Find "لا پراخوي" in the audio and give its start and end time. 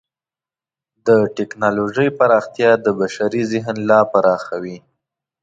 3.89-4.77